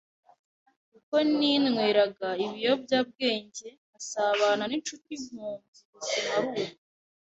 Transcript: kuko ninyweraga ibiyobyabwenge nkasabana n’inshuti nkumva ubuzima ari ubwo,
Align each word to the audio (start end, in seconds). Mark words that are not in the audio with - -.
kuko 0.91 1.15
ninyweraga 1.37 2.29
ibiyobyabwenge 2.45 3.67
nkasabana 3.85 4.63
n’inshuti 4.67 5.11
nkumva 5.21 5.73
ubuzima 5.87 6.31
ari 6.35 6.45
ubwo, 6.49 6.61